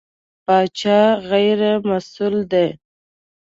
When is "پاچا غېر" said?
0.45-1.59